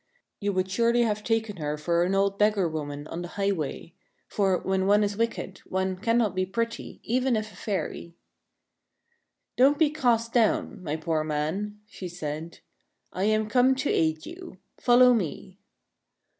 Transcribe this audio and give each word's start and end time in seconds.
You 0.39 0.51
would 0.53 0.67
surely 0.71 1.03
have 1.03 1.23
taken 1.23 1.57
her 1.57 1.77
for 1.77 2.01
an 2.01 2.15
old 2.15 2.39
beggar 2.39 2.67
woman 2.67 3.05
on 3.09 3.21
the 3.21 3.27
highway; 3.37 3.93
for, 4.27 4.57
when 4.57 4.87
one 4.87 5.03
is 5.03 5.15
wicked, 5.15 5.59
one 5.59 5.95
cannot 5.95 6.33
be 6.33 6.43
pretty, 6.43 6.99
even 7.03 7.35
if 7.35 7.51
a 7.53 7.55
fairy." 7.55 8.15
Don't 9.59 9.77
be 9.77 9.91
cast 9.91 10.33
down, 10.33 10.81
my 10.81 10.95
poor 10.95 11.23
man," 11.23 11.81
she 11.85 12.07
said." 12.09 12.61
I 13.13 13.25
am 13.25 13.47
come 13.47 13.75
to 13.75 13.91
aid 13.91 14.25
you. 14.25 14.57
Follow 14.79 15.13
me." 15.13 15.59